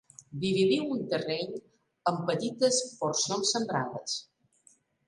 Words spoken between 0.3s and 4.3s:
Dividiu un terreny en petites porcions sembrades.